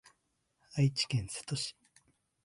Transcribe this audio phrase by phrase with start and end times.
[0.79, 1.75] 愛知県瀬戸市